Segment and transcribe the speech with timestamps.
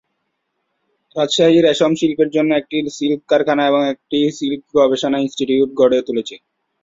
[1.15, 6.35] রাজশাহী রেশম শিল্পের জন্য একটি সিল্ক কারখানা এবং একটি সিল্ক গবেষণা ইনস্টিটিউট গড়ে তুলেছে।